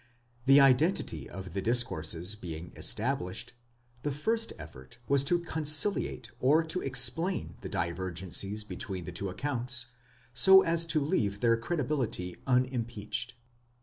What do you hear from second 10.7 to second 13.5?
to leave their credibility unimpeached.